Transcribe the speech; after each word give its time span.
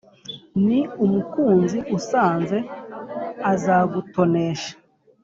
ni 0.65 0.79
umukunzi 1.05 1.77
usanze 1.97 2.57
azagutonesha 3.51 4.73